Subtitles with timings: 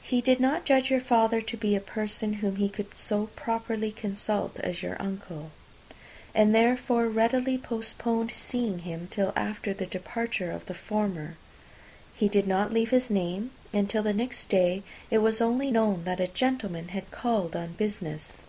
[0.00, 3.92] He did not judge your father to be a person whom he could so properly
[3.92, 5.50] consult as your uncle,
[6.34, 11.36] and therefore readily postponed seeing him till after the departure of the former.
[12.14, 16.04] He did not leave his name, and till the next day it was only known
[16.04, 18.44] that a gentleman had called on business.